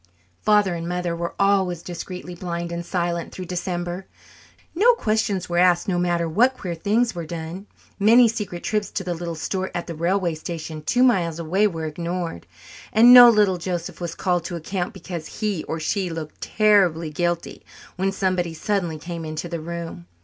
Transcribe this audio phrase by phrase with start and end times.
[0.41, 4.07] Father and Mother were always discreetly blind and silent through December.
[4.73, 7.67] No questions were asked no matter what queer things were done.
[7.99, 11.85] Many secret trips to the little store at the railway station two miles away were
[11.85, 12.47] ignored,
[12.91, 17.63] and no little Joseph was called to account because he or she looked terribly guilty
[17.95, 20.07] when somebody suddenly came into the room.